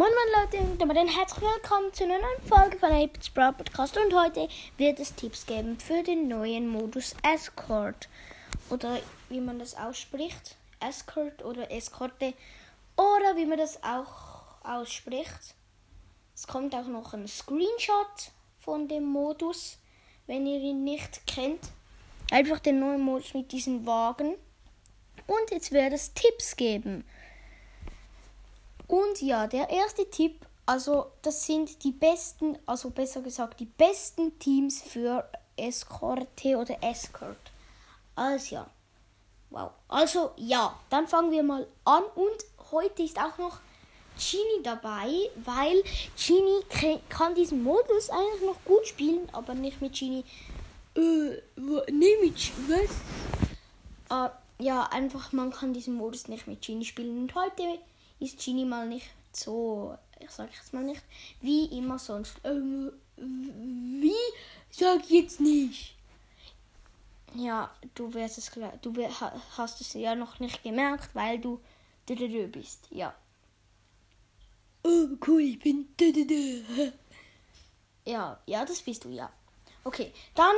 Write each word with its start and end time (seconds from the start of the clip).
Moin 0.00 0.08
Moin 0.08 0.46
Leute 0.46 0.64
und 0.64 0.80
damit 0.80 0.96
ein 0.96 1.08
herzlich 1.08 1.42
willkommen 1.42 1.92
zu 1.92 2.04
einer 2.04 2.18
neuen 2.18 2.40
Folge 2.48 2.78
von 2.78 2.90
Apes 2.90 3.28
Brawl 3.28 3.52
Podcast 3.52 3.98
und 3.98 4.14
heute 4.14 4.48
wird 4.78 4.98
es 4.98 5.14
Tipps 5.14 5.44
geben 5.44 5.78
für 5.78 6.02
den 6.02 6.26
neuen 6.26 6.68
Modus 6.68 7.14
Escort 7.22 8.08
oder 8.70 8.98
wie 9.28 9.42
man 9.42 9.58
das 9.58 9.76
ausspricht, 9.76 10.56
Escort 10.80 11.44
oder 11.44 11.70
Eskorte 11.70 12.32
oder 12.96 13.36
wie 13.36 13.44
man 13.44 13.58
das 13.58 13.82
auch 13.82 14.64
ausspricht. 14.64 15.54
Es 16.34 16.46
kommt 16.46 16.74
auch 16.74 16.86
noch 16.86 17.12
ein 17.12 17.28
Screenshot 17.28 18.32
von 18.58 18.88
dem 18.88 19.04
Modus, 19.04 19.76
wenn 20.26 20.46
ihr 20.46 20.60
ihn 20.60 20.82
nicht 20.82 21.26
kennt. 21.26 21.60
Einfach 22.30 22.60
den 22.60 22.80
neuen 22.80 23.02
Modus 23.02 23.34
mit 23.34 23.52
diesen 23.52 23.84
Wagen. 23.84 24.36
Und 25.26 25.50
jetzt 25.50 25.72
wird 25.72 25.92
es 25.92 26.14
Tipps 26.14 26.56
geben. 26.56 27.04
Und 28.90 29.22
ja, 29.22 29.46
der 29.46 29.70
erste 29.70 30.10
Tipp, 30.10 30.44
also 30.66 31.12
das 31.22 31.46
sind 31.46 31.84
die 31.84 31.92
besten, 31.92 32.58
also 32.66 32.90
besser 32.90 33.22
gesagt, 33.22 33.60
die 33.60 33.66
besten 33.66 34.36
Teams 34.40 34.82
für 34.82 35.30
Eskorte 35.56 36.56
oder 36.56 36.76
Escort. 36.82 37.38
Also 38.16 38.56
ja. 38.56 38.66
Wow. 39.50 39.70
Also 39.86 40.32
ja, 40.36 40.76
dann 40.90 41.06
fangen 41.06 41.30
wir 41.30 41.44
mal 41.44 41.68
an 41.84 42.02
und 42.16 42.72
heute 42.72 43.04
ist 43.04 43.16
auch 43.16 43.38
noch 43.38 43.60
Genie 44.18 44.64
dabei, 44.64 45.08
weil 45.44 45.84
Genie 46.16 46.98
kann 47.08 47.36
diesen 47.36 47.62
Modus 47.62 48.10
eigentlich 48.10 48.42
noch 48.42 48.64
gut 48.64 48.88
spielen, 48.88 49.28
aber 49.30 49.54
nicht 49.54 49.80
mit 49.80 49.96
Genie. 49.96 50.24
Äh, 50.96 51.40
nee, 51.92 52.16
mit 52.20 52.52
was? 52.68 52.90
Uh, 54.12 54.30
ja, 54.58 54.82
einfach 54.90 55.32
man 55.32 55.52
kann 55.52 55.72
diesen 55.72 55.94
Modus 55.94 56.26
nicht 56.26 56.48
mit 56.48 56.60
Genie 56.60 56.84
spielen 56.84 57.22
und 57.22 57.34
heute 57.36 57.78
ist 58.20 58.44
Genie 58.44 58.64
mal 58.64 58.86
nicht 58.86 59.10
so, 59.32 59.96
ich 60.18 60.30
sag 60.30 60.52
jetzt 60.54 60.72
mal 60.72 60.84
nicht, 60.84 61.02
wie 61.40 61.66
immer 61.66 61.98
sonst. 61.98 62.36
Ähm, 62.44 62.92
wie? 63.16 64.12
Sag 64.70 65.08
jetzt 65.10 65.40
nicht. 65.40 65.96
Ja, 67.34 67.70
du 67.94 68.12
wirst 68.14 68.38
es 68.38 68.50
du 68.82 68.94
hast 69.56 69.80
es 69.80 69.92
ja 69.94 70.14
noch 70.14 70.40
nicht 70.40 70.62
gemerkt, 70.62 71.14
weil 71.14 71.38
du 71.38 71.60
du 72.06 72.16
bist. 72.48 72.88
Ja. 72.90 73.14
Oh, 74.82 75.08
cool, 75.26 75.42
ich 75.42 75.58
bin 75.58 75.88
Ja, 78.06 78.40
ja, 78.46 78.64
das 78.64 78.80
bist 78.80 79.04
du, 79.04 79.10
ja. 79.10 79.30
Okay, 79.84 80.12
dann 80.34 80.54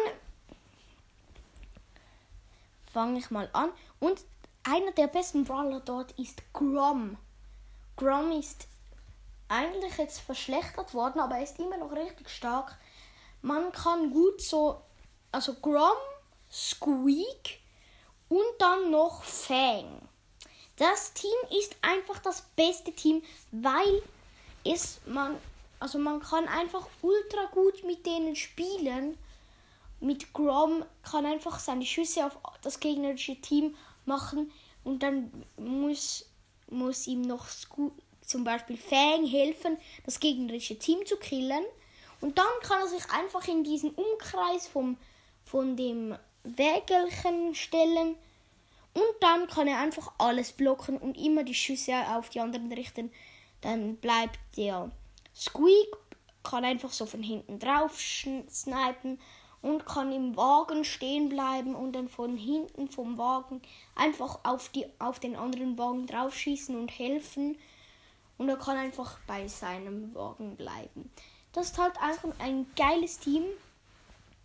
fange 2.93 3.19
ich 3.19 3.31
mal 3.31 3.49
an. 3.53 3.71
Und 3.99 4.21
einer 4.63 4.93
der 4.93 5.09
besten 5.09 5.45
Brawler 5.45 5.81
dort 5.81 6.13
ist 6.13 6.41
Grom. 6.53 7.19
Grom 7.97 8.33
ist 8.33 8.67
eigentlich 9.49 9.97
jetzt 9.99 10.21
verschlechtert 10.21 10.95
worden, 10.95 11.21
aber 11.21 11.37
er 11.37 11.43
ist 11.43 11.59
immer 11.59 11.77
noch 11.77 11.93
richtig 11.93 12.31
stark. 12.31 12.77
Man 13.43 13.71
kann 13.73 14.11
gut 14.11 14.41
so, 14.41 14.81
also 15.31 15.55
Grom, 15.55 15.99
Squeak 16.51 17.61
und 18.29 18.41
dann 18.59 18.91
noch 18.91 19.23
Fang. 19.23 20.01
Das 20.77 21.13
Team 21.13 21.31
ist 21.61 21.77
einfach 21.83 22.19
das 22.21 22.43
beste 22.57 22.93
Team, 22.93 23.23
weil 23.51 24.03
es 24.65 25.01
man, 25.07 25.37
also 25.81 25.99
man 25.99 26.21
kann 26.21 26.49
einfach 26.49 26.87
ultra 27.03 27.47
gut 27.53 27.85
mit 27.85 28.07
denen 28.07 28.37
spielen. 28.37 29.19
Mit 30.01 30.33
Grom 30.33 30.85
kann 31.03 31.27
einfach 31.27 31.59
seine 31.59 31.85
Schüsse 31.85 32.27
auf 32.27 32.39
das 32.63 32.81
gegnerische 32.81 33.41
Team 33.41 33.77
machen 34.07 34.51
und 34.83 35.03
dann 35.03 35.47
muss 35.57 36.27
muss 36.73 37.07
ihm 37.07 37.23
noch 37.23 37.47
zum 38.21 38.45
Beispiel 38.45 38.77
Fang 38.77 39.27
helfen, 39.27 39.77
das 40.05 40.21
gegnerische 40.21 40.79
Team 40.79 41.05
zu 41.07 41.17
killen. 41.17 41.65
Und 42.21 42.39
dann 42.39 42.47
kann 42.63 42.81
er 42.81 42.89
sich 42.89 43.11
einfach 43.11 43.47
in 43.49 43.65
diesen 43.65 43.91
Umkreis 43.91 44.67
vom, 44.69 44.97
von 45.43 45.77
dem 45.77 46.17
Wägelchen 46.45 47.55
stellen. 47.55 48.17
Und 48.95 49.15
dann 49.21 49.47
kann 49.47 49.69
er 49.69 49.79
einfach 49.79 50.13
alles 50.19 50.53
blocken 50.53 50.99
und 50.99 51.17
immer 51.17 51.45
die 51.45 51.55
Schüsse 51.55 51.95
auf 52.11 52.31
die 52.31 52.41
anderen 52.41 52.73
richten. 52.73 53.11
Dann 53.61 53.97
bleibt 53.97 54.39
der 54.57 54.91
Squeak, 55.35 55.97
kann 56.43 56.65
einfach 56.65 56.93
so 56.93 57.07
von 57.07 57.23
hinten 57.23 57.59
drauf 57.59 57.99
snipen 57.99 59.19
und 59.63 59.87
kann 59.87 60.13
im 60.13 60.37
Wagen 60.37 60.85
stehen 60.85 61.29
bleiben 61.29 61.75
und 61.75 61.93
dann 61.93 62.09
von 62.09 62.37
hinten 62.37 62.89
vom 62.89 63.17
Wagen 63.17 63.63
einfach 63.95 64.41
auf, 64.43 64.69
die, 64.71 64.87
auf 64.99 65.21
den 65.21 65.37
anderen 65.37 65.79
Wagen 65.79 66.07
draufschießen 66.07 66.77
und 66.77 66.89
helfen. 66.89 67.57
Und 68.39 68.49
er 68.49 68.57
kann 68.57 68.77
einfach 68.77 69.19
bei 69.27 69.47
seinem 69.47 70.13
Wagen 70.15 70.57
bleiben. 70.57 71.11
Das 71.53 71.67
ist 71.67 71.79
halt 71.79 71.97
einfach 72.03 72.31
ein 72.41 72.67
geiles 72.75 73.21
Team. 73.21 73.45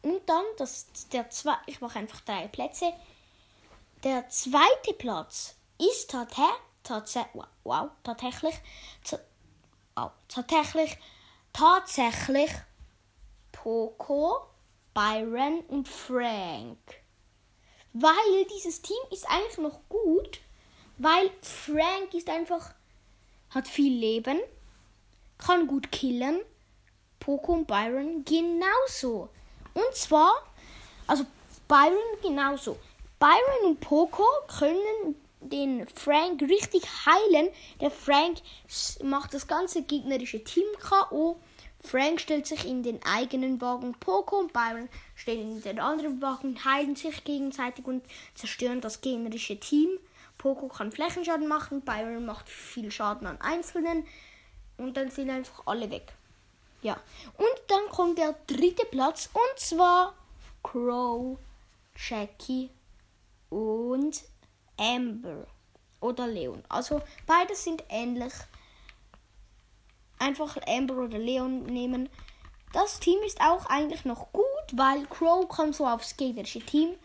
Und 0.04 0.22
dann, 0.28 0.44
das 0.58 0.88
der 1.12 1.30
zwei, 1.32 1.56
ich 1.66 1.82
mache 1.82 1.98
einfach 1.98 2.22
drei 2.22 2.48
Plätze. 2.48 2.94
Der 4.04 4.30
zweite 4.30 4.94
Platz 4.98 5.56
ist 5.80 6.12
tatsächlich, 6.84 7.44
wow, 7.64 7.90
tatsächlich, 8.04 8.56
tatsächlich, 10.28 10.98
tatsächlich 11.52 12.52
Poco 13.52 14.48
Byron 14.98 15.60
und 15.68 15.88
Frank. 15.88 16.80
Weil 17.94 18.46
dieses 18.56 18.82
Team 18.82 18.98
ist 19.12 19.30
eigentlich 19.30 19.60
noch 19.60 19.80
gut, 19.90 20.40
weil 20.98 21.30
Frank 21.44 22.16
ist 22.16 22.28
einfach, 22.32 22.74
hat 23.52 23.68
viel 23.68 23.94
Leben, 23.94 24.40
kann 25.38 25.68
gut 25.68 25.92
killen. 25.92 26.40
Poco 27.20 27.54
und 27.54 27.68
Byron 27.68 28.26
genauso. 28.26 29.30
Und 29.76 29.94
zwar, 29.94 30.32
also 31.06 31.28
Byron 31.68 32.20
genauso. 32.24 32.80
Byron 33.20 33.70
und 33.70 33.80
Poco 33.80 34.26
können 34.48 35.16
den 35.42 35.88
Frank 35.90 36.42
richtig 36.42 36.84
heilen. 37.06 37.50
Der 37.82 37.92
Frank 37.92 38.40
macht 39.04 39.36
das 39.36 39.46
ganze 39.46 39.84
gegnerische 39.84 40.44
Team 40.44 40.66
K.O. 40.80 41.38
Frank 41.80 42.20
stellt 42.20 42.48
sich 42.48 42.66
in 42.66 42.84
den 42.84 43.02
eigenen 43.04 43.62
Wagen, 43.62 43.94
Poco 44.00 44.38
und 44.40 44.54
Byron 44.54 44.90
stehen 45.16 45.58
in 45.58 45.62
den 45.62 45.80
anderen 45.80 46.22
Wagen, 46.22 46.64
heilen 46.66 46.96
sich 46.96 47.24
gegenseitig 47.24 47.86
und 47.86 48.04
zerstören 48.36 48.82
das 48.82 49.02
gegnerische 49.02 49.60
Team. 49.60 49.90
Poco 50.38 50.68
kann 50.68 50.92
Flächenschaden 50.92 51.48
machen, 51.48 51.82
Byron 51.82 52.26
macht 52.26 52.50
viel 52.50 52.92
Schaden 52.92 53.28
an 53.28 53.40
Einzelnen 53.42 54.06
und 54.78 54.98
dann 54.98 55.10
sind 55.10 55.30
einfach 55.30 55.64
alle 55.66 55.90
weg. 55.90 56.14
Ja, 56.82 57.00
und 57.38 57.62
dann 57.68 57.90
kommt 57.90 58.18
der 58.18 58.36
dritte 58.46 58.86
Platz 58.86 59.30
und 59.34 59.60
zwar 59.60 60.14
Crow, 60.62 61.38
Jackie 61.96 62.70
und 63.50 64.24
Amber 64.78 65.48
oder 66.02 66.28
Leon. 66.28 66.64
Also 66.70 67.02
beide 67.26 67.56
sind 67.56 67.84
ähnlich 67.90 68.34
einfach 70.20 70.58
Amber 70.68 70.98
oder 70.98 71.18
Leon 71.18 71.64
nehmen. 71.64 72.10
Das 72.74 73.00
Team 73.00 73.20
ist 73.26 73.42
auch 73.42 73.66
eigentlich 73.68 74.06
noch 74.06 74.32
gut, 74.34 74.44
weil 74.74 75.06
Crow 75.06 75.48
kann 75.48 75.74
so 75.74 75.88
aufs 75.88 76.18
gegnerische 76.18 76.60
Team 76.60 76.96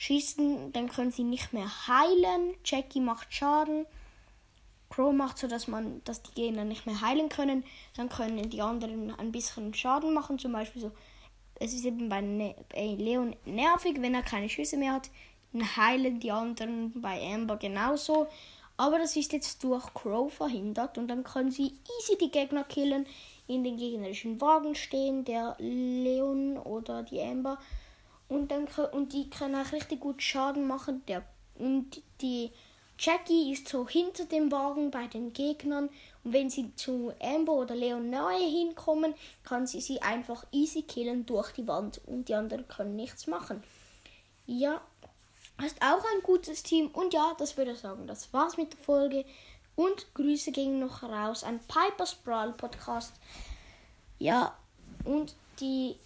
schießen, 0.00 0.72
dann 0.72 0.88
können 0.88 1.12
sie 1.12 1.24
nicht 1.24 1.52
mehr 1.52 1.70
heilen. 1.86 2.54
Jackie 2.64 3.00
macht 3.00 3.32
Schaden. 3.34 3.84
Crow 4.88 5.12
macht 5.12 5.36
so, 5.36 5.46
dass 5.46 5.68
man, 5.68 6.02
dass 6.04 6.22
die 6.22 6.32
Gegner 6.32 6.64
nicht 6.64 6.86
mehr 6.86 7.02
heilen 7.02 7.28
können. 7.28 7.64
Dann 7.96 8.08
können 8.08 8.48
die 8.48 8.62
anderen 8.62 9.14
ein 9.18 9.30
bisschen 9.30 9.74
Schaden 9.74 10.14
machen. 10.14 10.38
Zum 10.38 10.52
Beispiel 10.52 10.80
so, 10.80 10.92
es 11.56 11.74
ist 11.74 11.84
eben 11.84 12.08
bei 12.08 12.22
ne 12.22 12.54
Leon 12.74 13.36
nervig, 13.44 14.00
wenn 14.00 14.14
er 14.14 14.22
keine 14.22 14.48
Schüsse 14.48 14.78
mehr 14.78 14.94
hat. 14.94 15.10
Dann 15.52 15.76
heilen 15.76 16.18
die 16.18 16.32
anderen 16.32 16.98
bei 17.02 17.20
Amber 17.34 17.58
genauso. 17.58 18.26
Aber 18.80 18.98
das 18.98 19.14
ist 19.14 19.34
jetzt 19.34 19.62
durch 19.62 19.92
Crow 19.92 20.32
verhindert 20.32 20.96
und 20.96 21.08
dann 21.08 21.22
können 21.22 21.50
sie 21.50 21.74
easy 21.98 22.16
die 22.18 22.30
Gegner 22.30 22.64
killen, 22.64 23.04
in 23.46 23.62
den 23.62 23.76
gegnerischen 23.76 24.40
Wagen 24.40 24.74
stehen, 24.74 25.22
der 25.22 25.54
Leon 25.58 26.56
oder 26.56 27.02
die 27.02 27.20
Amber. 27.20 27.58
Und, 28.26 28.50
dann, 28.50 28.66
und 28.92 29.12
die 29.12 29.28
können 29.28 29.54
auch 29.54 29.72
richtig 29.72 30.00
gut 30.00 30.22
Schaden 30.22 30.66
machen. 30.66 31.02
Der, 31.08 31.22
und 31.58 32.00
die 32.22 32.52
Jackie 32.98 33.52
ist 33.52 33.68
so 33.68 33.86
hinter 33.86 34.24
dem 34.24 34.50
Wagen 34.50 34.90
bei 34.90 35.08
den 35.08 35.34
Gegnern. 35.34 35.90
Und 36.24 36.32
wenn 36.32 36.48
sie 36.48 36.74
zu 36.74 37.12
Amber 37.20 37.52
oder 37.52 37.76
Leon 37.76 38.08
nahe 38.08 38.48
hinkommen, 38.48 39.12
kann 39.44 39.66
sie 39.66 39.82
sie 39.82 40.00
einfach 40.00 40.46
easy 40.52 40.80
killen 40.80 41.26
durch 41.26 41.52
die 41.52 41.68
Wand. 41.68 42.00
Und 42.06 42.30
die 42.30 42.34
anderen 42.34 42.66
können 42.66 42.96
nichts 42.96 43.26
machen. 43.26 43.62
Ja, 44.46 44.80
Hast 45.60 45.80
auch 45.82 46.04
ein 46.14 46.22
gutes 46.22 46.62
Team. 46.62 46.88
Und 46.88 47.12
ja, 47.14 47.34
das 47.38 47.56
würde 47.56 47.72
ich 47.72 47.78
sagen. 47.78 48.06
Das 48.06 48.32
war's 48.32 48.56
mit 48.56 48.72
der 48.72 48.80
Folge. 48.80 49.24
Und 49.76 50.12
Grüße 50.14 50.52
gehen 50.52 50.78
noch 50.78 51.02
raus 51.02 51.44
an 51.44 51.60
Piper's 51.60 52.14
Brawl 52.14 52.52
Podcast. 52.52 53.12
Ja, 54.18 54.56
und 55.04 55.34
die, 55.60 55.96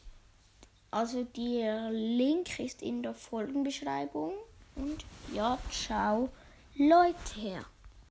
also 0.91 1.25
der 1.37 1.91
Link 1.91 2.59
ist 2.61 2.83
in 2.83 3.03
der 3.03 3.15
Folgenbeschreibung. 3.15 4.35
Und 4.77 5.05
ja, 5.35 5.59
ciao, 5.71 6.29
Leute. 6.77 7.65